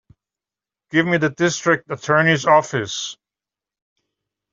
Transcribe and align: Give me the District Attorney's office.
Give 0.89 1.05
me 1.05 1.17
the 1.19 1.29
District 1.29 1.87
Attorney's 1.91 2.47
office. 2.47 3.17